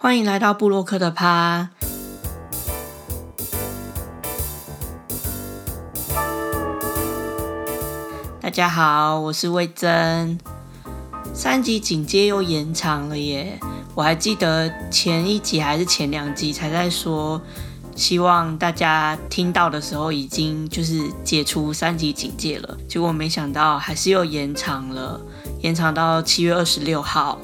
[0.00, 1.70] 欢迎来到布洛克的趴。
[8.40, 10.38] 大家好，我是魏珍。
[11.34, 13.58] 三级警戒又延长了耶！
[13.96, 17.42] 我还记得前一集还是前两集才在说，
[17.96, 22.78] 希望大家听到的时候已经就是解除三级警戒了。
[22.88, 25.20] 结果没想到还是又延长了，
[25.60, 27.36] 延长到七月二十六号。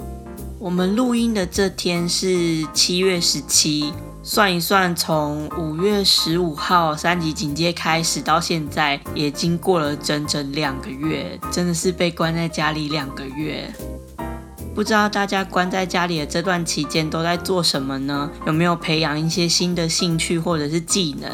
[0.64, 3.92] 我们录音的这天是七月十七，
[4.22, 13.70] 算一算，从五月十五号三级警戒开始到现在，也经过了整整两个月，真的是被关在家里两个月。
[14.74, 18.30] 不知道大家关在家里的这段期间都在做什么呢？
[18.46, 21.30] 有没有培养一些新的兴趣或者是技能？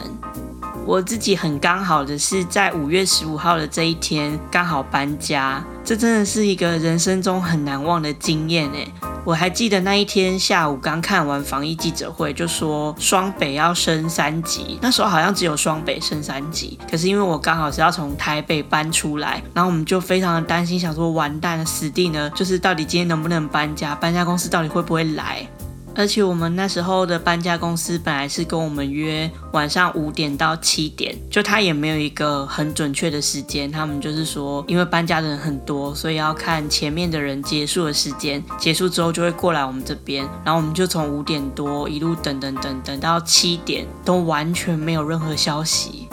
[0.91, 8.93] 我自己很刚好的是在五月十五号的这一天刚好搬家，这真的是一个人生中很难忘的经验诶。
[9.25, 25.47] 我还记得那一天下午刚看完防疫记者会，就说双北要升三级，那时候好像只有双北升三级，可是因为我刚好是要从台北搬出来，然后我们就非常的担心，想说完蛋了，死定了，就是到底今天能不能搬家，搬家公司到底会不会来？
[25.95, 33.71] 而且我们那时候的搬家公司本来是跟我们约晚上五点到七点，就他也没有一个很准确的时间。
[33.71, 40.25] 他们就是说，因为搬家的人很多，所以要看前面的人结束的时间，结束之后就会过来我们这边。
[40.45, 46.09] 然后我们就从五点多一路等等等等到七点，都完全没有任何消息。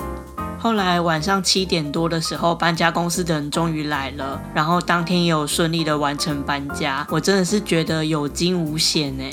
[0.60, 7.06] 后来晚上七点多的时候，搬家公司的人终于来了，然后当天也有顺利的完成搬家。
[7.10, 9.32] 我真的是觉得有惊无险哎。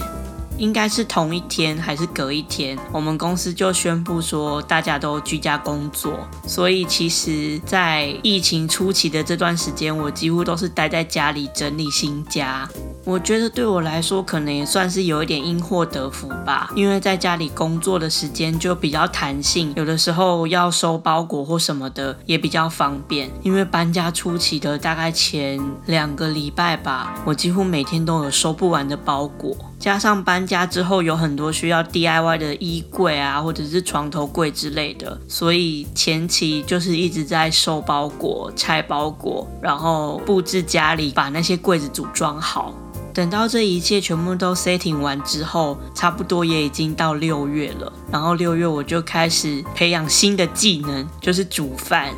[0.57, 6.19] 应该是同一天还是隔一天，我们公司就宣布说大家都居家工作。
[6.47, 12.69] 所以其实，在疫情初期的这段时间，我几乎都是待在家里整理新家。
[13.05, 23.31] 我觉得对我来说，可能也算是有一点因祸得福吧，因为在家里工作的时间就比较弹性，有的时候要收包裹或什么的也比较方便。
[23.43, 42.73] 因为搬家初期的大概前两个礼拜吧，我几乎每天都有收不完的包裹，加上搬家之后有很多需要 DIY 的衣柜啊，或者是床头柜之类的，所以前期就是一直在收包裹、拆包裹，然后布置家里，把那些柜子组装好。
[43.13, 47.92] 等到这一切全部都 setting 完之后，差不多也已经到六月了。
[48.11, 52.13] 然后六月我就开始培养新的技能，就是煮饭。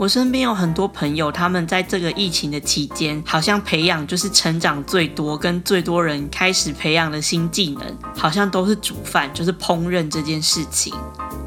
[0.00, 10.94] 我身边有很多朋友，他们在这个疫情的期间，好像培养就是成长最多、跟最多人开始培养的新技能，好像都是煮饭，就是烹饪这件事情。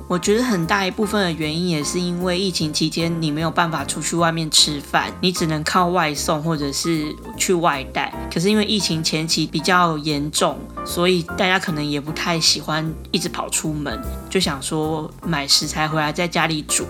[0.07, 8.13] 我觉得很大一部分的原因也是因为疫情期间你没有办法出去外面吃饭，你只能靠外送或者是去外带。
[8.31, 13.99] 可是因为疫情前期比较严重，所以大家可能也不太喜欢一直跑出门，
[14.29, 16.85] 就想说买食材回来在家里煮。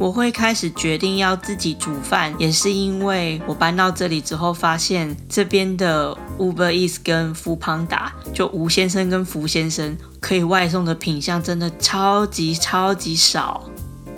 [0.00, 13.62] 我会开始决定要自己煮饭，也是因为我搬到这里之后，发现这边的 Uber Eats 跟福胖达，就吴先生跟福先生可以外送的品相真的超级超级少。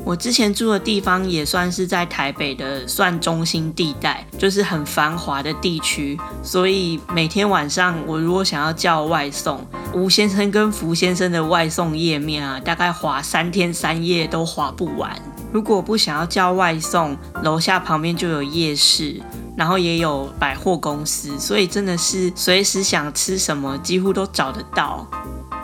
[0.04, 15.21] 我之前住的地方也算是在台北的算中心地带，就是很繁华的地区，所以每天晚上我如果想要叫外送，吴先生跟福先生的外送页面啊，大概划三天三夜都划不完。
[15.52, 19.20] 如果不想要叫外送，楼下旁边就有夜市，
[19.56, 25.06] 然后也有百货公司，所以真的是随时想吃什么几乎都找得到。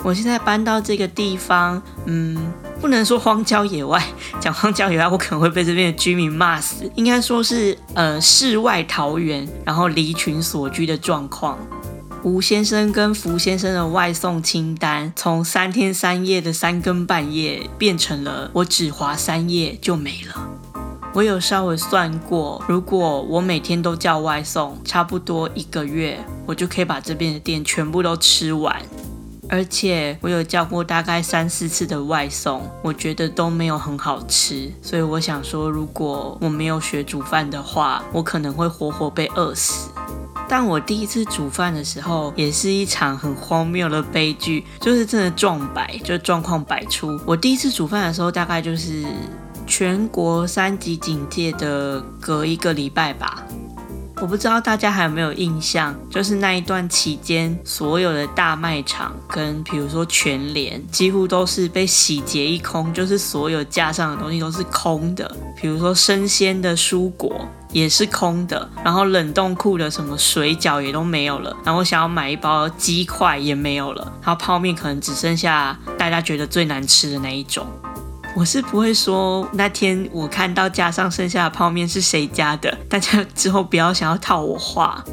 [0.05, 4.01] 我现在搬到这个地方，嗯，不能说荒郊野外，
[4.39, 11.59] 讲荒郊野外我可能会被这边的居民骂死，应该说是呃世外桃源，然后离群所居的状况。
[12.25, 20.49] 吴先生跟福先生的外送清单，从三天三夜的三更半夜，变成了我只划三夜就没了。
[21.15, 28.83] 我有稍微算过，如果我每天都叫外送，差不多一个月，我就可以把这边的店全部都吃完。
[29.49, 34.71] 而且我有叫过大概三四次的外送，我觉得都没有很好吃。
[34.83, 39.91] 所以我想说，如果我没有学煮饭的话，我可能会活活被饿死。
[40.51, 47.21] 但我第一次煮饭的时候，也是一场很荒谬的悲剧，就是真的撞百，就状况百出。
[47.27, 49.05] 我第一次煮饭的时候，大概就是
[49.67, 53.45] 全国三级警戒的隔一个礼拜吧。
[54.21, 65.31] 我不知道大家还有没有印象，就是那一段期间，所有的大卖场跟比如说全联，几乎都是被洗劫一空，就是所有架上的东西都是空的。
[65.61, 77.65] 比如说生鲜的蔬果也是空的，然后冷冻库的什么水饺也都没有了，然后我想要买一包鸡块也没有了，然后泡面可能只剩下大家觉得最难吃的那一种。
[78.35, 85.05] 我是不会说那天我看到架上剩下的泡面是谁家的，大家之后不要想要套我话。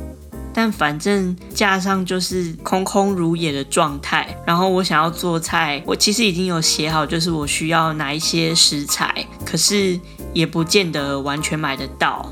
[0.54, 10.00] 但反正架上就是空空如也的状态，然后我想要做菜，我其实已经有写好，就是我需要哪一些食材，可是
[10.34, 12.26] 也不见得完全买得到。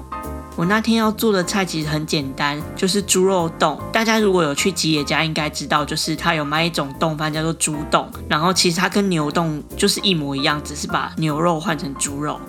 [0.56, 3.80] 我那天要做的菜其实很简单，就是猪肉冻。
[3.92, 12.40] 大家如果有去吉野家，应该知道，就是他有卖一种冻饭叫做猪冻，然后其实它跟牛冻就是一模一样，只是把牛肉换成猪肉。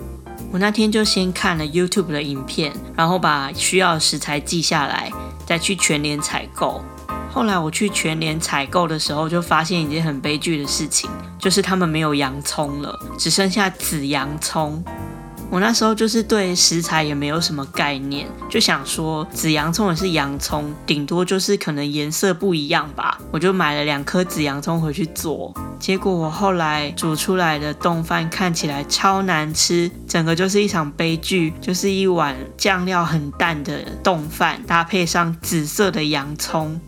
[0.51, 5.11] 我那天就先看了 YouTube 的影片，然后把需要的食材记下来，
[5.45, 6.83] 再去全联采购。
[7.31, 11.09] 后来我去全联采购的时候，就发现一件很悲剧的事情，
[11.39, 14.81] 就是他们没有洋葱了，只剩下紫洋葱。
[15.51, 23.17] 我那时候就是对食材也没有什么概念，就想说紫洋葱也是洋葱，顶多就是可能颜色不一样吧。
[23.31, 36.79] 我就买了两颗紫洋葱回去做，结果我后来煮出来的冻饭看起来超难吃，整个就是一场悲剧，就是一碗酱料很淡的冻饭，搭配上紫色的洋葱。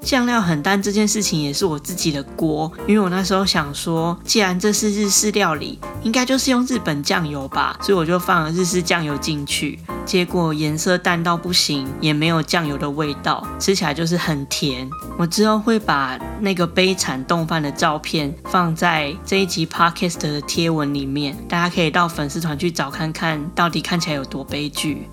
[0.00, 14.88] 酱料很淡这件事情也是我自己的锅，因为我那时候想说，既然这是日式料理，应该就是用日本酱油吧，所以我就放了日式酱油进去，结果颜色淡到不行，也没有酱油的味道，吃起来就是很甜。
[15.18, 25.06] 我之后会把那个悲惨冻饭的照片放在这一集 podcast 的贴文里面，大家可以到粉丝团去找看看到底看起来有多悲剧。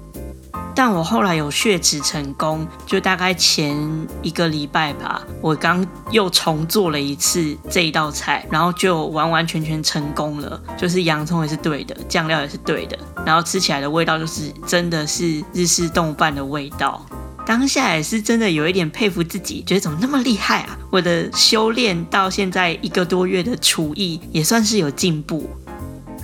[0.76, 3.78] 但我后来有血脂成功，就大概前
[4.22, 17.06] 一个礼拜吧，我刚又重做了一次这一道菜，然后就完完全全成功了，就是洋葱也是对的，酱料也是对的，然后吃起来的味道就是真的是日式冻饭的味道。
[17.46, 20.76] 当下也是真的有一点佩服自己，觉得怎么那么厉害啊！
[20.90, 25.48] 我的修炼到现在一个多月的厨艺也算是有进步。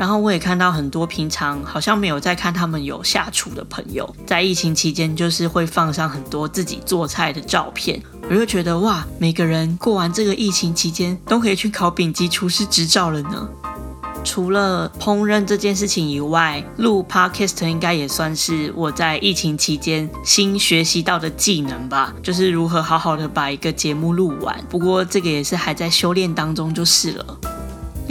[0.01, 13.47] 然后我也看到很多平常好像没有在看他们有下厨的朋友，在疫情期间就是会放上很多自己做菜的照片，我就觉得哇，每个人过完这个疫情期间都可以去考丙级厨师执照了呢。
[14.23, 24.59] 除了烹饪这件事情以外，录 podcast 应该也算是我在疫情期间新学习到的技能吧，就是如何好好的把一个节目录完。
[24.67, 27.37] 不过这个也是还在修炼当中就是了。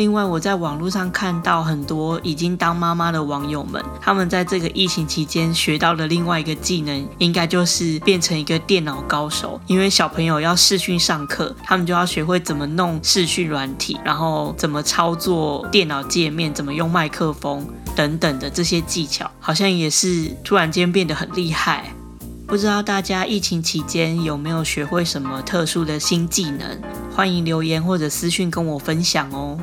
[0.01, 9.61] 另外，我在网络上看到很多已经当妈妈的网友们，他们在这个疫情期间学到的另外一个技能，应该就是变成一个电脑高手。
[9.67, 21.93] 因为小朋友要视讯上课，他们就要学会怎么弄视讯软体，然后怎么操作电脑界面，怎么用麦克风等等的这些技巧，好像也是突然间变得很厉害。
[22.47, 26.81] 不知道大家疫情期间有没有学会什么特殊的新技能？
[27.15, 29.59] 欢迎留言或者私讯跟我分享哦。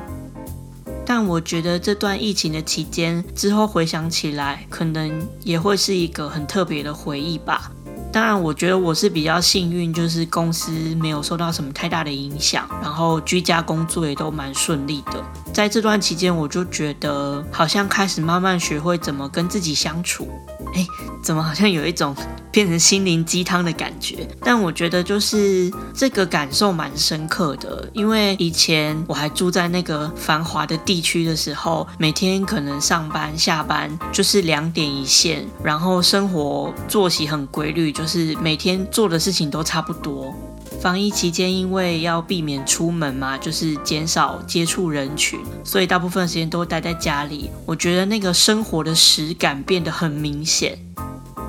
[1.09, 7.71] 但我觉得这段疫情的期间之后回想起来，可能也会是一个很特别的回忆吧。
[8.11, 15.46] 当然，我觉得我是比较幸运，就是公司没有受到什么太大的影响，然后居家工作也都蛮顺利的。
[15.53, 20.27] 在这段期间，我就觉得好像开始慢慢学会怎么跟自己相处。
[20.75, 20.85] 哎，
[21.23, 22.15] 怎么好像有一种
[22.51, 24.27] 变成心灵鸡汤的感觉？
[24.41, 40.33] 但我觉得就是这个感受蛮深刻的，因为以前我还住在那个繁华的地区的时候，每天可能上班下班就是两点一线，然后生活作息很规律，就是每天做的事情都差不多。
[40.81, 47.49] 防疫期间，因为要避免出门嘛，就是减少接触人群，所以大部分时间都待在家里。
[47.65, 50.77] 我觉得那个生活的实感变得很明显，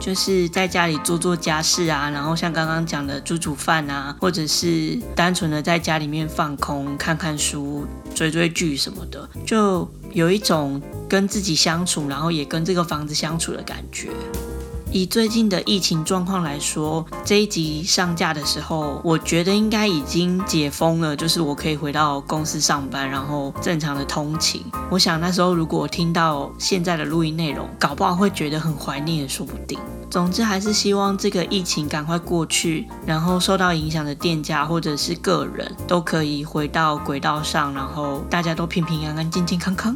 [0.00, 14.08] 就是在家里做做家事啊，然后像刚刚讲的煮煮饭啊，或者是单纯的在家里面放空、看看书、追追剧什么的，就有一种跟自己相处，然后也跟这个房子相处的感觉。
[14.90, 24.64] 以最近的疫情状况来说，这一集上架的时候，我觉得应该已经解封了，就是我可以回到公司上班，然后正常的通勤。
[24.90, 29.78] 我想那时候如果听到现在的录音内容，搞不好会觉得很怀念，也说不定。
[30.11, 39.95] 总之，还是希望这个疫情赶快过去，然后受到影响的店家或者是个人都可以回到轨道上，然后大家都平平安安、健健康康。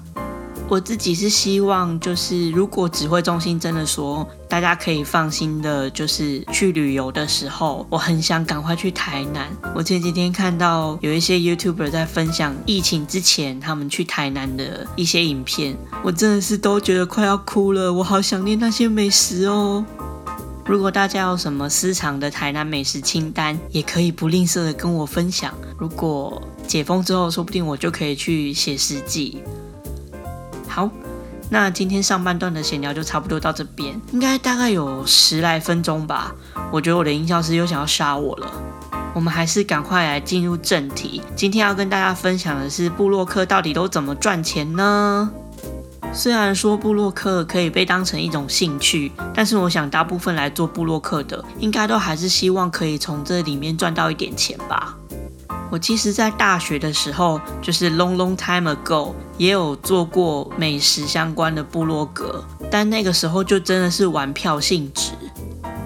[0.72, 9.54] 我自己是希望，就是如果指挥中心真的说大家可以放心的，就是去旅游的时候，我很想赶快去台南。
[9.74, 17.92] 我前几天看到有一些 YouTuber 在分享疫情之前他们去台南的一些影片，我真的是都觉得快要哭了。
[17.92, 19.84] 我好想念那些美食哦。
[20.64, 25.52] 如果大家有什么私藏的台南美食清单，也可以不吝啬的跟我分享。
[25.76, 29.42] 如果解封之后，说不定我就可以去写实记。
[30.72, 30.88] 好，
[31.50, 36.34] 那今天上半段的闲聊就差不多到这边，应该大概有十来分钟吧。
[36.72, 38.50] 我觉得我的音效师又想要杀我了。
[39.14, 41.20] 我们还是赶快来进入正题。
[41.36, 45.30] 今天要跟大家分享的是布洛克到底都怎么赚钱呢？
[46.14, 54.96] 虽然说布洛克可以被当成一种兴趣，但是我想大部分来做布洛克的，应该都还是希望可以从这里面赚到一点钱吧。
[55.72, 65.12] 我其实，在大学的时候，就是 long long time ago，也有做过美食相关的部落格，但那个时候就真的是玩票性质。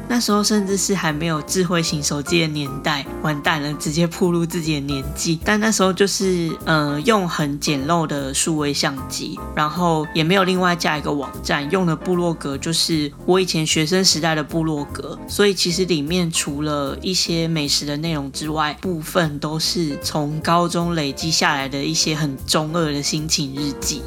[0.09, 5.39] 那时候甚至是还没有智慧型手机的年代，完蛋了，直接暴露自己的年纪。
[5.45, 15.19] 但那时候就是，呃，用很简陋的数位相机，然后也没有另外加一个网站，用的部落格就是我以前学生时代的部落格。
[15.29, 24.03] 所以其实里面除了一些美食的内容之外，部分都是从高中累积下来的一些很中二的心情日记。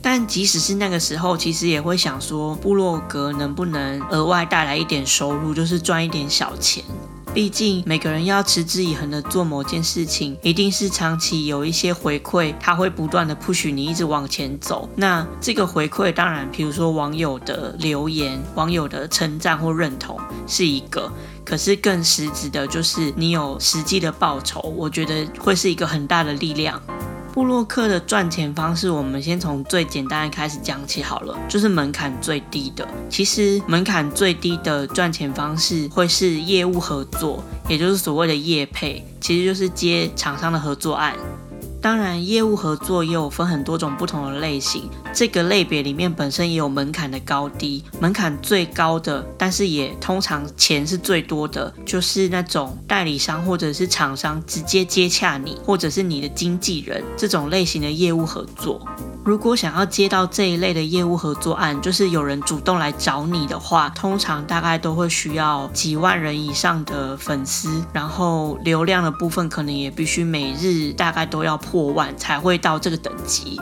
[0.00, 6.84] 但即使是那个时候，其实也会想说，部落格能不能额外带来一点收入，就是赚一点小钱。
[7.34, 14.88] 毕竟每个人要持之以恒的做某件事情，一定是长期有一些回馈，他会不断的 push 你一直往前走。
[14.96, 21.12] 那这个回馈，当然，比如说网友的留言、网友的称赞或认同是一个，
[21.44, 26.80] 可是更实质的就是你有实际的报酬，我觉得会是一个很大的力量。
[27.38, 32.84] 布洛克的赚钱方式，我们先从最简单的开始讲起好了，就是门槛最低的。
[33.08, 41.14] 其实门槛最低的赚钱方式会是业务合作，也就是所谓的业配，其实就是接厂商的合作案。
[41.80, 47.84] 当然，业务合作也有分很多种不同的类型，这个类别里面本身也有门槛的高低。
[48.00, 58.80] 门槛最高的，但是也通常钱是最多的，就是那种代理商或者是厂商直接接洽你，或者是你的经纪人这种类型的业务合作。
[59.24, 73.60] 如果想要接到这一类的业务合作案，就是有人主动来找你的话，通常大概都会需要几万人以上的粉丝，然后流量的部分可能也必须每日大概都要破万才会到这个等级。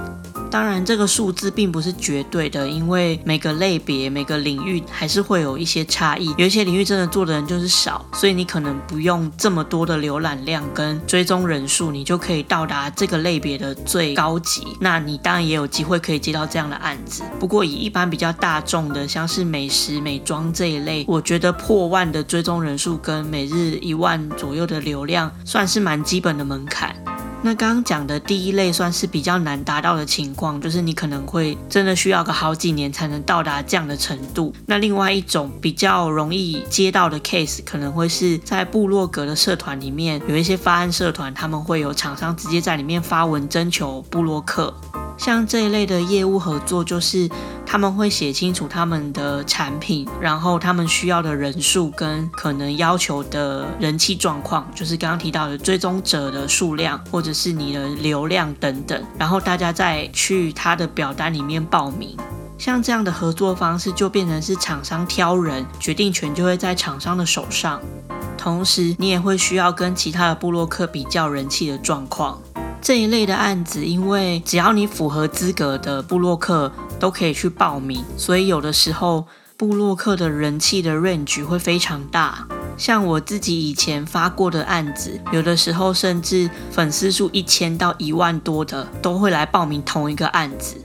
[0.49, 6.33] 当然，这个数字并不是绝对的，因为每个类别、每个领域还是会有一些差异。
[6.39, 14.69] 有一些领域真的做的人就是少，所以你可能不用这么多的浏览量跟追踪人数，你就可以到达这个类别的最高级。
[14.81, 17.25] 那你当然也有机会可以接到这样的案子。
[17.41, 26.95] 不过以一般比较大众的，像是美食、美妆这一类，我觉得破万的追踪人数跟每日一万左右的流量，算是蛮基本的门槛。
[27.43, 34.52] 那刚刚讲的第一类算是比较难达到的情况，就是你可能会真的需要个好几年才能到达这样的程度。
[34.66, 44.75] 那另外一种比较容易接到的 case，可能会是在部落格的社团里面，有一些发案社团，他们会有厂商直接在里面发文征求部落客。
[45.16, 47.28] 像这一类的业务合作，就是
[47.64, 62.16] 他们会写清楚他们的产品，然后他们需要的人数跟可能要求的人气状况，就是刚刚提到的追踪者的数量，或者是你的流量等等，然后大家再去他的表单里面报名。
[62.58, 67.80] 像这样的合作方式，就变成是厂商挑人，决定权就会在厂商的手上，
[68.38, 72.40] 同时你也会需要跟其他的部落客比较人气的状况。
[72.80, 82.47] 这一类的案子，因为只要你符合资格的布洛克都可以去报名，所以有的时候布洛克的人气的 range 会非常大。
[82.76, 90.76] 像我自己以前发过的案子，有的时候甚至粉丝数一千到一万多的都会来报名同一个案子。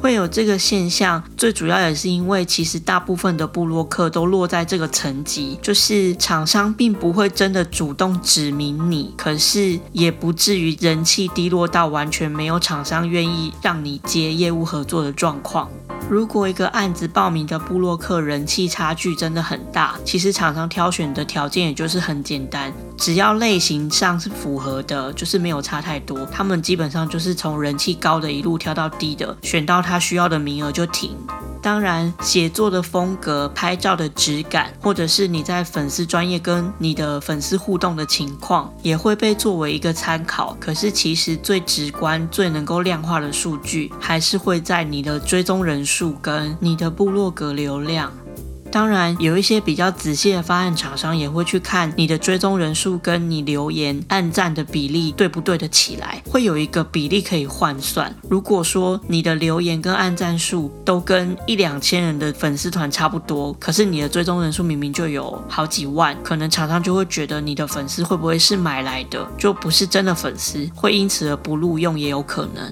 [0.00, 15.68] 会有这个现象，最主要也是因为，其实大部分的布洛克都落在这个层级，就是厂商并不会真的主动指明你，可是也不至于人气低落到完全没有厂商愿意让你接业务合作的状况。
[16.08, 26.26] 如果一个案子报名的布洛克人气差距真的很大，其实厂商挑选的条件也就是很简单，只要类型上是符合的，就是没有差太多。
[26.26, 31.16] 他们基本上就是从人气高的一路挑到低的，选到他需要的名额就停。
[31.60, 40.56] 当然，写作的风格、拍照的质感，或者是你在粉丝专业跟你的粉丝互动的情况，也会被作为一个参考。
[40.58, 48.10] 可是，其实最直观、最能够量化的数据，还是会在你的追踪人数跟你的部落格流量。
[48.70, 58.14] 当然，有一些比较仔细的发案厂商也会去看你的追踪人数跟你留言、按赞的比例对不对得起来，会有一个比例可以换算。
[58.28, 72.70] 如果说你的留言跟按赞数都跟一两千人的粉丝团差不多，可是你的追踪人数明明就有好几万，可能厂商就会觉得你的粉丝会不会是买来的，就不是真的粉丝，会因此而不录用也有可能。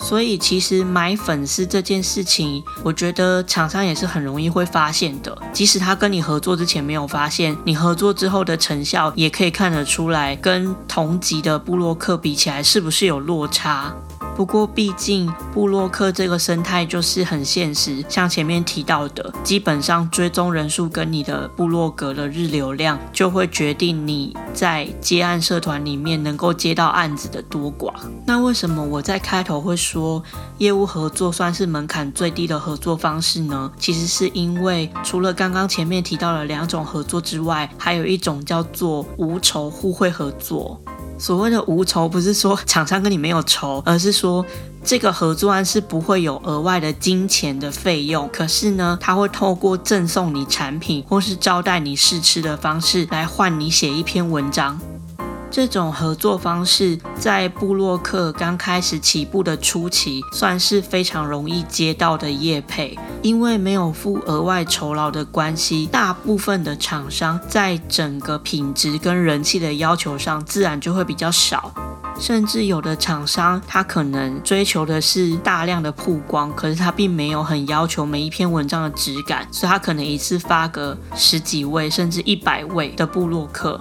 [0.00, 5.36] 所以其实买粉丝这件事情，我觉得厂商也是很容易会发现的。
[5.52, 13.94] 即使他跟你合作之前没有发现，你合作之后的成效也可以看得出来，跟同级的布洛克比起来，是不是有落差？
[14.38, 27.92] 不过，毕竟布洛克这个生态就是很现实，像前面提到的，基本上追踪人数跟你的部落格的日流量，就会决定你在接案社团里面能够接到案子的多寡。
[28.24, 30.22] 那为什么我在开头会说
[30.58, 33.72] 业务合作算是门槛最低的合作方式呢？
[33.76, 40.80] 其实是因为除了刚刚前面提到的两种合作之外，还有一种叫做无酬互惠合作。
[41.18, 44.44] 所谓的无酬，不是说厂商跟你没有酬，而是说
[44.84, 48.28] 这个合作案是不会有额外的金钱的费用。
[48.32, 54.80] 可是呢，他会透过赠送你产品或是招待你试吃的方式来换你写一篇文章。
[55.50, 71.72] 这种合作方式在布洛克刚开始起步的初期，算是非常容易接到的业配，因为没有付额外酬劳的关系，大部分的厂商在整个品质跟人气的要求上，自然就会比较少。
[72.20, 83.80] 甚至有的厂商，他可能追求的是大量的曝光，可是他并没有很要求每一篇文章的质感，所以他可能一次发个十几位甚至一百位的布洛克。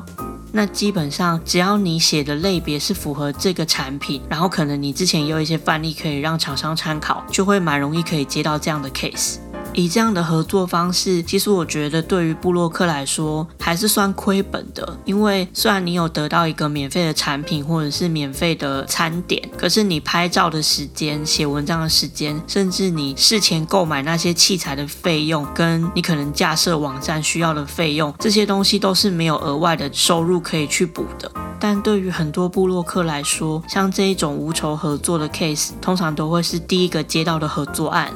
[0.51, 9.37] 那基本上，只要你写的类别是符合这个产品，然后可能你之前也有一些范例可以让厂商参考，就会蛮容易可以接到这样的 case。
[9.77, 31.31] 以这样的合作方式，其实我觉得对于布洛克来说还是算亏本的，因为虽然你有得到一个免费的产品或者是免费的餐点，可是你拍照的时间、写文章的时间，甚至你事前购买那些器材的费用，跟你可能架设网站需要的费用，这些东西都是没有额外的收入可以去补的。
[31.59, 38.11] 但对于很多布洛克来说，像这一种无酬合作的 case，通常都会是第一个接到的合作案。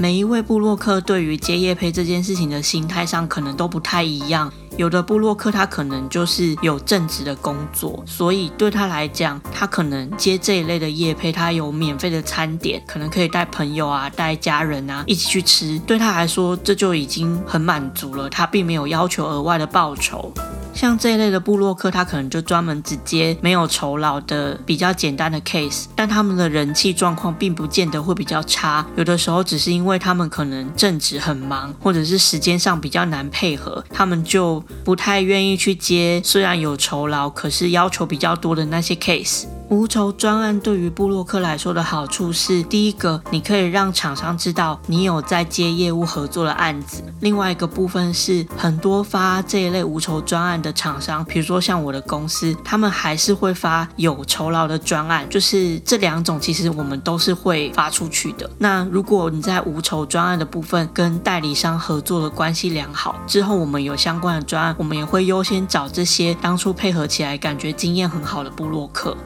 [0.00, 4.50] 每一位布洛克对于接业配这件事情的心态上可能都不太一样。
[4.78, 18.30] 有的布洛克他可能就是有正职的工作，所以对他来讲，他可能接这一类的业配，他有免费的餐点，可能可以带朋友啊、带家人啊一起去吃，对他来说这就已经很满足了。
[18.30, 20.32] 他并没有要求额外的报酬。
[20.72, 28.84] 像这一类的布洛克，他可能就专门只接没有酬劳的比较简单的 case，但他们的人气状况并不见得会比较差。
[28.96, 39.44] 有的时候只是因为他们可能正职很忙，或者是时间上比较难配合，他们就不太愿意去接虽然有酬劳，可是要求比较多的那些 case。
[39.70, 58.50] 无酬专案对于布洛克来说的好处是，第一个，你可以让厂商知道你有在接业务合作的案子；另外一个部分是，很多发这一类无酬专案的厂商，比如说像我的公司，他们还是会发有酬劳的专案，就是这两种其实我们都是会发出去的。
[58.58, 69.16] 那如果你在无酬专案的部分跟代理商合作的关系良好，之后我们有相关的专案，我们也会优先找这些当初配合起来感觉经验很好的布洛克。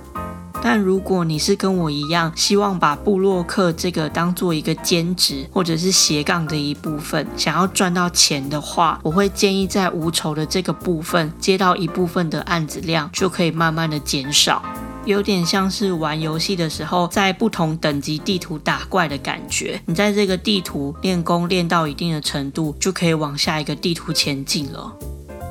[0.67, 14.65] 但如果你是跟我一样，希望把布洛克这个当做一个兼职或者是斜杠的一部分，想要赚到钱的话，我会建议在无酬的这个部分接到一部分的案子量，就可以慢慢的减少，
[15.05, 19.79] 有点像是玩游戏的时候，在不同等级地图打怪的感觉。
[19.85, 24.91] 你在这个地图练功练到一定的程度，就可以往下一个地图前进了。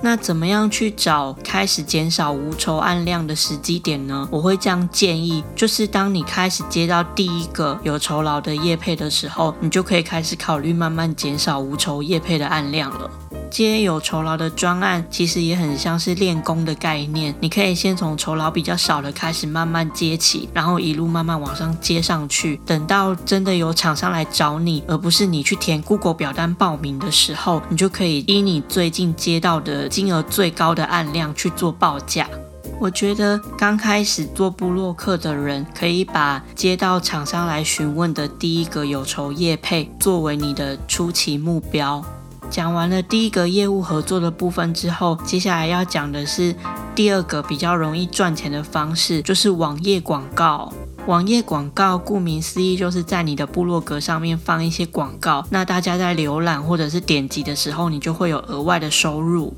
[0.05, 4.27] 那怎么样去找开始减少无酬案量的时机点呢？
[4.29, 13.09] 我会这样建议，就是当你开始接到第一个有酬劳的业配的时候，你就可以开始考虑慢慢减少无酬业配的案量了。
[13.49, 17.35] 接有酬劳的专案，其实也很像是练功的概念。
[17.39, 22.59] 你可以先从酬劳比较少的开始慢慢接起，然后一路慢慢往上接上去。
[22.65, 32.27] 等到真的有厂商来找你，而不是你去填 Google 表单报名的时候，你就可以依你最近接到的金额最高的案量去做报价。
[32.79, 42.03] 我觉得刚开始做部落客的人，可以把接到厂商来询问的第一个有酬业配作为你的初期目标。
[42.49, 46.55] 讲完了第一个业务合作的部分之后，接下来要讲的是
[46.95, 50.73] 第二个比较容易赚钱的方式，就是网页广告。
[51.05, 59.53] 网页广告顾名思义，就是在你的部落格上面放一些广告，那大家在浏览或者是点击的时候，你就会有额外的收入。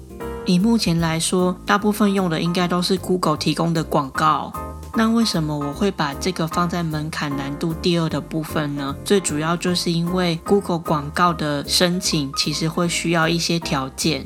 [0.47, 4.53] 以目前来说，大部分用的应该都是 Google 提供的广告。
[4.95, 8.95] 那为什么我会把这个放在门槛难度第二的部分呢？
[9.03, 14.25] 最主要就是因为 Google 广告的申请其实会需要一些条件。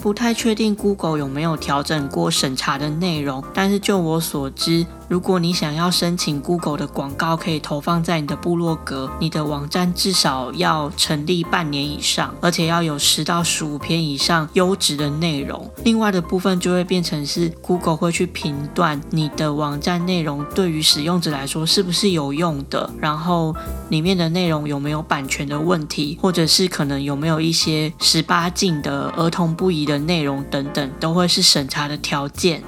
[0.00, 15.68] 不太确定 Google 有没有调整过审查的内容，但是就我所知，如果你想要申请 Google 的广告可以投放在你的部落格，你的网站至少要成立半年以上，而且要有十到十五篇以上优质的内容。
[15.84, 23.54] 另外的部分就会变成是 Google 会去评断你的网站内容对于使用者来说是不是有用的，然后
[23.88, 30.04] 里面的内容有没有版权的问题，或者是可能有没有一些十八禁的儿童不宜的。
[30.04, 32.62] 内容等等都会是审查的条件。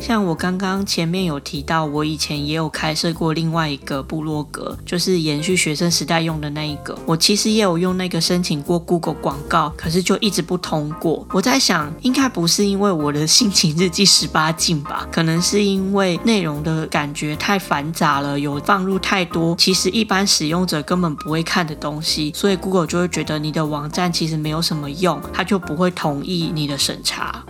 [0.00, 6.98] 像我刚刚前面有提到，我以前也有开设过另外一个部落格，就是延续学生时代用的那一个。
[7.04, 11.26] 我其实也有用那个申请过 Google 广告，可是就一直不通过。
[11.30, 15.06] 我在想，应该不是因为我的心情日记十八禁吧？
[15.12, 27.44] 可能是因为内容的感觉太繁杂了，有放入太多其实一般使用者根本不会看的东西，所以 Google 就会觉得你的网站其实没有什么用，他就不会同意你的审查。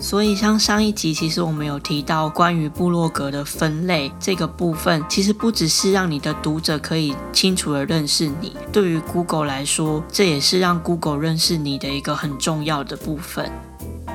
[0.00, 13.50] 所以，像上一集，其实我们有提到关于部落格的分类这个部分，其实不只是让你的读者可以清楚的认识你，对于 Google 来说，这也是让 Google 认识你的一个很重要的部分。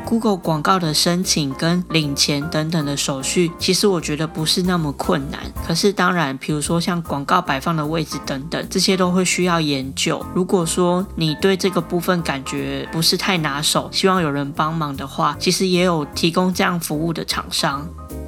[0.05, 5.39] Google 广告的申请跟领钱等等的手续，其实我觉得不是那么困难。
[5.65, 10.23] 可是当然，比如说像广告摆放的位置等等，这些都会需要研究。
[10.35, 17.87] 如果说你对这个部分感觉不是太拿手，希望有人帮忙的话，其实也有提供这样服务的厂商。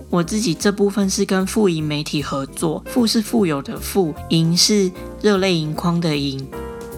[0.09, 4.89] 我自己这部分是跟富盈媒体合作，富是富有的富，盈是
[5.21, 6.47] 热泪盈眶的盈。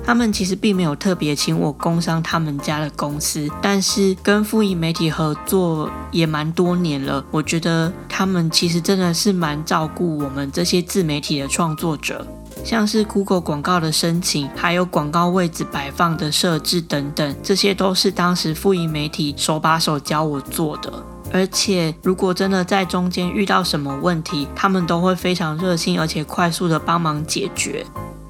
[0.08, 7.22] 他们其实并没有特别请我工商他们家的公司，但是跟富盈媒体合作也蛮多年了。
[7.30, 12.26] 我觉得他们其实真的是蛮照顾我们这些自媒体的创作者，
[12.64, 21.04] 像是 Google 广告的申请，还有广告位置摆放的设置等等，这些都是当时富盈媒体手把手教我做的。
[21.34, 27.86] 而且如果真的在中间遇到什么问题，他们都会非常热心而且快速的帮忙解决。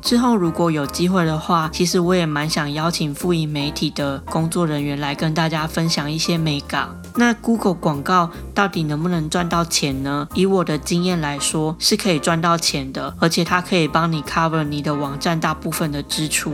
[0.08, 6.88] 之后如果有机会的话，其实我也蛮想邀请富盈媒体的工作人员来跟大家分享一些美感。
[7.18, 10.26] 那 Google 广告到底能不能赚到钱呢？
[10.34, 16.54] 以我的经验来说，是可以赚到钱的，而且它可以帮你 cover 你的网站大部分的支出。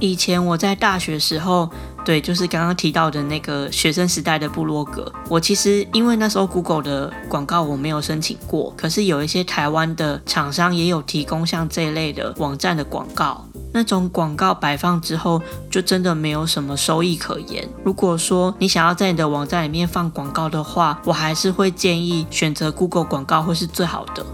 [0.00, 1.68] 以前我在大学时候，
[2.04, 5.12] 对，就是刚刚提到的那个学生时代的部落格。
[5.28, 13.44] 我其实因为那时候 Google 的广告我没有申请过，可是有一些台湾的厂商也有提供像这一类的网站的广告。
[13.70, 17.68] 那种广告摆放之后，就真的没有什么收益可言。
[17.84, 24.24] 如果说你想要在你的网站里面放广告的话，我还是会建议选择 Google 广告会是最好的。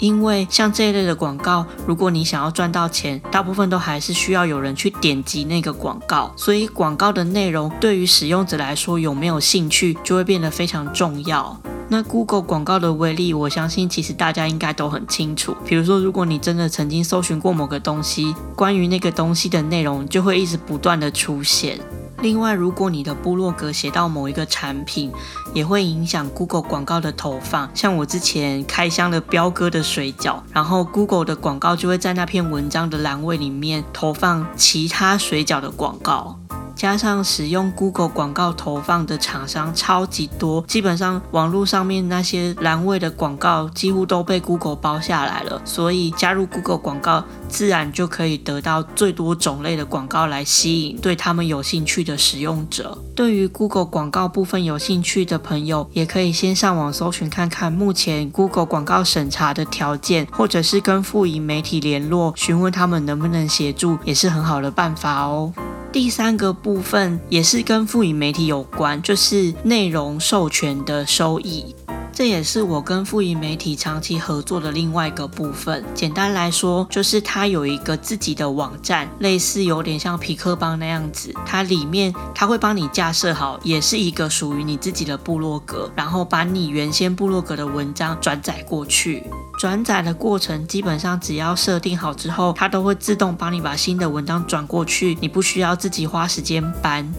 [0.00, 11.60] 因为像这一类的广告，如果你想要赚到钱，大部分都还是需要有人去点击那个广告，所以广告的内容对于使用者来说有没有兴趣，就会变得非常重要。
[11.92, 15.56] 那 Google 广告的威力，我相信其实大家应该都很清楚。
[15.64, 21.80] 比如说，如果你真的曾经搜寻过某个东西，关于那个东西的内容就会一直不断的出现。
[22.22, 25.10] 另外，如果你的部落格写到某一个产品，
[25.54, 27.70] 也会影响 Google 广告的投放。
[27.74, 36.38] 像我之前开箱的彪哥的水饺，然后 Google 的广告就会在那篇文章的栏位里面投放其他水饺的广告。
[36.74, 52.96] 加上使用 Google 广告投放的厂商超级多，基本上网络上面那些栏位的广告几乎都被 Google 包下来了，所以加入 Google 广告自然就可以得到最多种类的广告来吸引对他们有兴趣的使用者。
[53.14, 65.52] 对于 Google 广告部分有兴趣的朋友，也可以先上网搜寻看看目前 Google 广告审查的条件，或者是跟富盈媒体联络询问他们能不能协助，也是很好的办法哦。
[65.92, 71.74] 第三个部分也是跟赋予媒体有关，就是内容授权的收益。
[72.20, 75.82] 这也是我跟富盈媒体长期合作的另外一个部分。
[75.94, 81.34] 简单来说，就是它有一个自己的网站，类似有点像皮克邦那样子。
[81.46, 89.24] 它里面它会帮你架设好，也是一个属于你自己的部落格，然后把你原先部落格的文章转载过去。
[89.58, 97.10] 转载的过程基本上只要设定好之后，它都会自动帮你把新的文章转过去，你不需要自己花时间搬。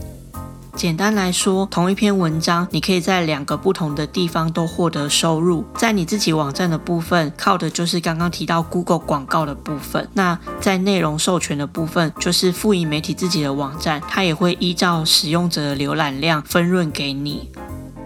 [0.76, 5.64] 简单来说，同一篇文章，你可以在两个不同的地方都获得收入。
[5.76, 17.52] 在你自己网站的部分，靠的就是刚刚提到 Google 广告的部分；那在内容授权的部分，就是富盈媒体自己的网站，它也会依照使用者的浏览量分润给你。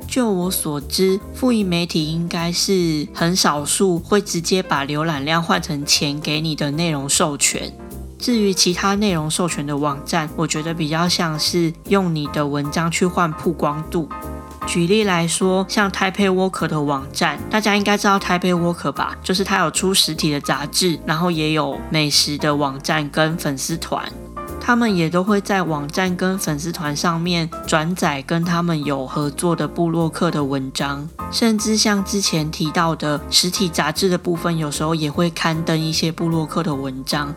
[0.08, 7.74] 就我所知，富盈媒体应该是很少数会直接把浏览量换成钱给你的内容授权。
[8.26, 14.10] 至于其他内容授权的网站，我觉得比较像是用你的文章去换曝光度。
[14.66, 19.16] 举例来说，像 Taipei Worker 的网站，大家应该知道 Taipei Worker 吧？
[19.22, 24.12] 就是它有出实体的杂志，然后也有美食的网站跟粉丝团。
[24.60, 37.32] 他们也都会在网站跟粉丝团上面转载跟他们有合作的部落客的文章，甚至像之前提到的实体杂志的部分，有时候也会刊登一些部落客的文章。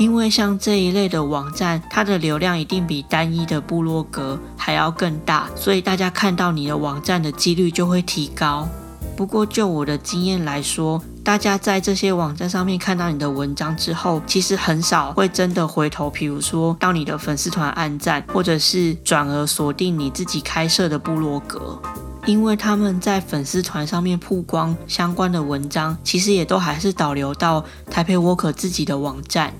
[0.00, 8.66] 因为像这一类的网站，它的流量一定比单一的部落格还要更大，所以大家看到你的网站的几率就会提高。
[9.14, 21.78] 不过就我的经验来说，大家在这些网站上面看到你的文章之后，其实很少会真的回头，比如说到你的粉丝团按赞，或者是转而锁定你自己开设的部落格，
[22.24, 29.52] 因为他们在粉丝团上面曝光相关的文章，其实也都还是导流到台北 Worker 自己的网站。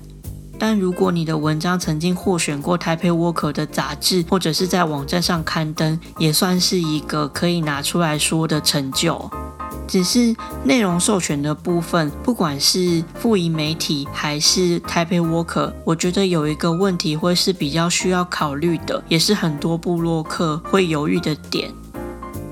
[0.61, 9.31] 但如果你的文章曾经获选过台北 Worker 的杂志，或者是在网站上刊登，也算是一个可以拿出来说的成就。
[9.88, 21.73] 只是内容授权的部分，不管是富盈媒体还是台北 Worker，我觉得有一个问题会是比较需要考虑的，也是很多部落客会犹豫的点。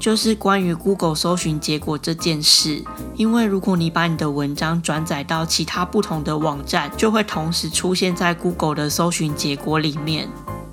[0.09, 2.83] 就是关于 Google 搜寻结果这件事，
[3.15, 10.27] 因为如果你把你的文章转载到其他不同的网站，就会同时出现在 Google 的搜寻结果里面。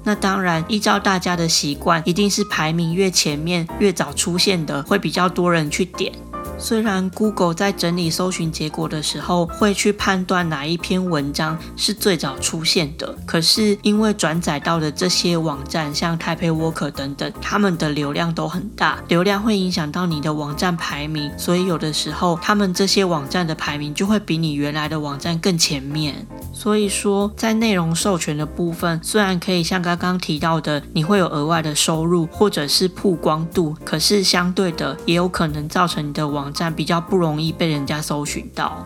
[0.06, 6.14] 那当然，依照大家的习惯，一定是排名越前面、越早出现的，会比较多人去点。
[6.58, 26.26] 虽然 Google 在整理搜寻结果的时候会去判断哪一篇文章是最早出现的，可是因为转载到的这些网站，像 Taipei Worker 等等，他们的流量都很大，流量会影响到你的网站排名，所以有的时候他们这些网站的排名就会比你原来的网站更前面。
[26.54, 36.45] 所以说，在内容授权的部分，虽然可以像刚刚提到的，你会有额外的收入或者是曝光度，可是相对的也有可能造成你的网。
[36.46, 38.86] 网站比较不容易被人家搜寻到，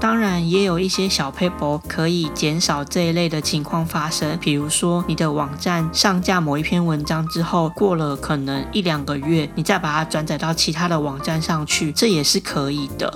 [0.00, 4.38] 当然也有一些小 paper 可以减少这一类的情况发生。
[4.40, 13.12] 比如说，你的网站上架某一篇文章之后，过了可能一两个月，你再把它转载到其他的网站上去，这也是可以的。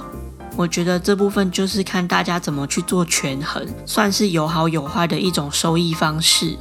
[0.54, 6.58] 我觉得这部分就是看大家怎么去做权衡，算是有好有坏的一种收益方式。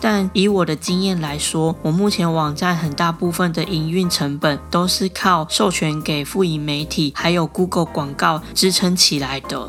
[0.00, 9.68] 但以我的经验来说，我目前网站很大部分的营运成本都是靠授权给富盈媒体还有 Google 广告支撑起来的。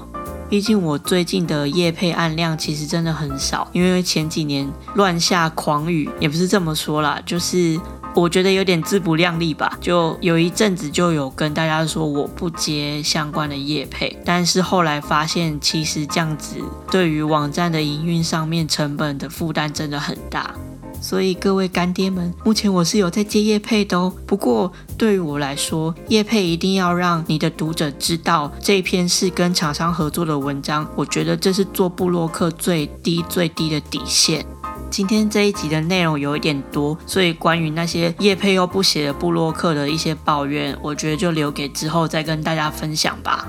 [0.50, 7.80] 毕竟我最近的业配案量其实真的很少，因为前几年乱下狂雨，也不是这么说啦，就是。
[8.16, 16.56] 我觉得有点自不量力吧，就有一阵子就有跟大家说我不接相关的业配，但是后来发现其实这样子
[16.92, 20.54] 对于网站的营运上面成本的负担真的很大，
[21.00, 24.12] 所以各位干爹们，目前我是有在接业配的哦。
[24.26, 34.46] 不过对于我来说，业配一定要让你的读者知道这篇是跟厂商合作的文章，我觉得这是做布洛克最低最低的底线。
[34.90, 43.48] 今天这一集的内容有一点多，所以关于那些叶配又不写的布洛克的一些抱怨，我觉得就留给之后再跟大家分享吧。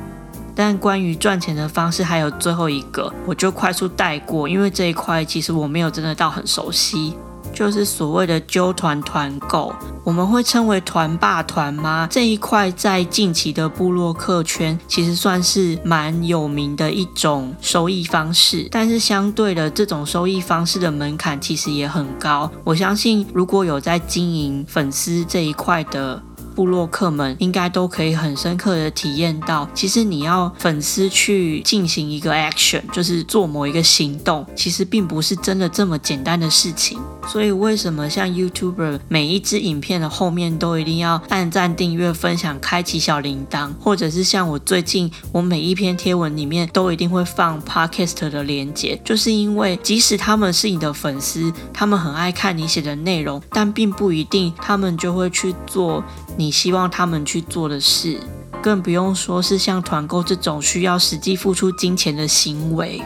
[0.54, 7.14] 但关于赚钱的方式，还有最后一个，我就快速带过，因为这一块其实我没有真的到很熟悉。
[7.54, 9.72] 就是所谓的揪团团购，
[10.04, 12.08] 我们会称为团霸团吗？
[12.10, 18.68] 这一块在近期的部落客圈，其实算是蛮有名的一种收益方式。
[18.70, 22.50] 但是相对的，这种收益方式的门槛其实也很高。
[22.64, 26.22] 我相信，如果有在经营粉丝这一块的。
[26.60, 36.98] 部落客们应该都可以很深刻的体验到，其实你要粉丝去进行一个 action，就是做某一个行动，其实并不是真的这么简单的事情。
[37.26, 56.02] 所以为什么像 YouTuber 每一支影片的后面都一定要按赞、订阅、分享、开启小铃铛，或者是像我最近我每一篇贴文里面都一定会放 Podcast 的连接，就是因为即使他们是你的粉丝，他们很爱看你写的内容，但并不一定他们就会去做
[56.36, 58.18] 你希望他们去做的事，
[58.62, 63.02] 更不用说是像团购这种需要实际付出金钱的行为。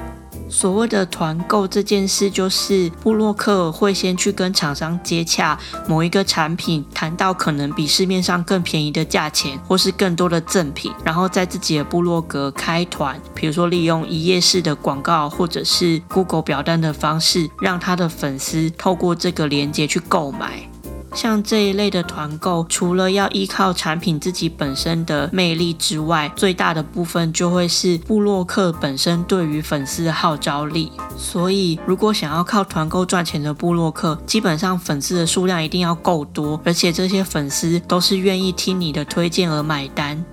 [0.47, 5.59] 所谓的团购这件事，就是布洛克会先去跟厂商接洽
[5.89, 20.69] 某一个产品，谈到可能比市面上更便宜的价钱，或是更多的赠品，然后在自己的部落格开团，比如说利用一页式的广告，或者是 Google 表单的方式，让他的粉丝透过这个链接去购买。
[21.15, 30.91] 像这一类的团购，除了要依靠产品自己本身的魅力之外，最大的部分就会是布洛克本身对于粉丝的号召力。
[31.17, 40.25] 所以，如果想要靠团购赚钱的布洛克，基本上粉丝的数量一定要够多，而且这些粉丝都是愿意听你的推荐而买单。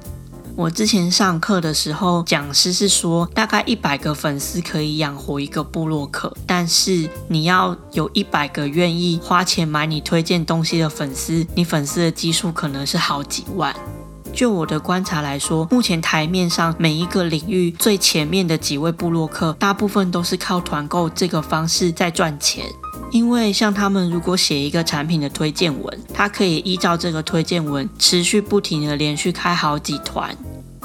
[0.56, 13.74] 我之前上课的时候，讲师是说，大概一百个粉丝可以养活一个部落客，但是你要有一百个愿意花钱买你推荐东西的粉丝，你粉丝的基数可能是好几万。
[14.34, 22.66] 就我的观察来说，目前台面上每一个领域最前面的几位部落客，大部分都是靠团购这个方式在赚钱。
[23.12, 30.34] 因为像他们如果写一个产品的推荐文，他可以依照这个推荐文持续不停的连续开好几团，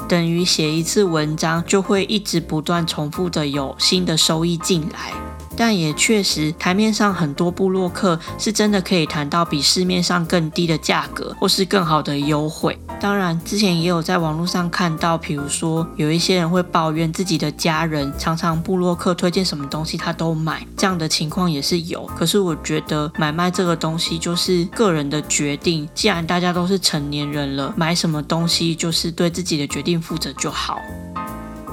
[0.09, 5.26] 等于写一次文章就会一直不断重复的有新的收益进来。
[5.57, 12.77] 但也确实，台面上很多部落客是真的可以谈到比市面上更低的价格，或是更好的优惠。
[12.99, 22.05] 当然，之前也有在网络上看到，比如说有一些人会抱怨自己的家人常常部落客推荐什么东西他都买，这样的情况也是有。
[22.15, 30.79] 可是我觉得买卖这个东西就是个人的决定，既然大家都是成年人了，买什么东西就是对自己的决定负责就好。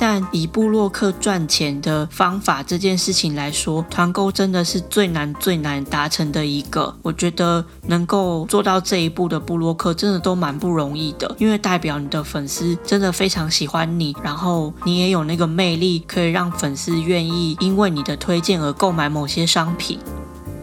[0.07, 6.95] 但以布洛克赚钱的方法这件事情来说，团购真的是最难最难达成的一个。
[7.01, 19.99] 我觉得能够做到这一步的布洛克，真的都蛮不容易的，因为代表你的粉丝真的非常喜欢你，然后你也有那个魅力，可以让粉丝愿意因为你的推荐而购买某些商品。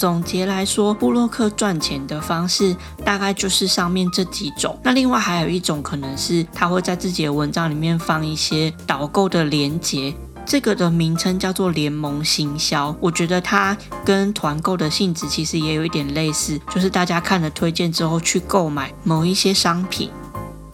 [0.01, 4.75] 总结来说，布洛克赚钱的方式大概就是上面这几种。
[4.83, 10.11] 那另外还有一种可能是他会在自己的文章里面放一些导购的链接，
[10.43, 12.95] 这个的名称叫做联盟行销。
[12.99, 20.09] 我觉得它跟团购的性质其实也有一点类似，就是大家看了推荐之后去购买某一些商品。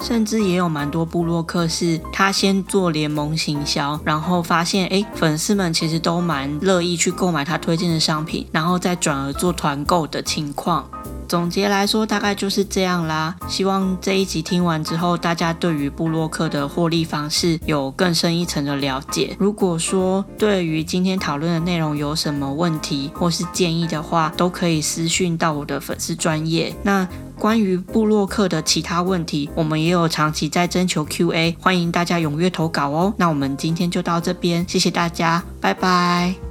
[0.01, 10.88] 甚至也有蛮多部落客是，他先做联盟行销，然后发现，哎，粉丝们其实都蛮乐意去购买他推荐的商品，然后再转而做团购的情况。
[11.27, 13.36] 总结来说，大概就是这样啦。
[13.49, 19.36] 希望这一集听完之后，大家对于布洛克的获利方式有更深一层的了解。
[19.38, 26.73] 如果说对于今天讨论的内容有什么问题或是建议的话，都可以私讯到我的粉丝专业。
[26.83, 27.05] 那
[27.39, 33.13] 关于布洛克的其他问题，我们也有长期在征求 Q&A，欢迎大家踊跃投稿哦。
[33.17, 36.46] 那我们今天就到这边，谢谢大家，拜拜。